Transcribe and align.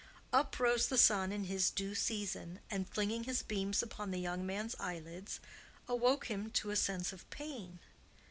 Up 0.33 0.59
rose 0.59 0.87
the 0.87 0.97
sun 0.97 1.31
in 1.31 1.43
his 1.43 1.69
due 1.69 1.93
season, 1.93 2.59
and, 2.71 2.89
flinging 2.89 3.25
his 3.25 3.43
beams 3.43 3.83
upon 3.83 4.09
the 4.09 4.17
young 4.19 4.43
man's 4.47 4.73
eyelids, 4.79 5.39
awoke 5.87 6.25
him 6.25 6.49
to 6.49 6.71
a 6.71 6.75
sense 6.75 7.13
of 7.13 7.29
pain. 7.29 7.77